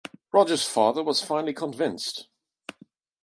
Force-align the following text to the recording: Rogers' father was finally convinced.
Rogers' 0.31 0.67
father 0.67 1.03
was 1.03 1.21
finally 1.21 1.53
convinced. 1.53 2.27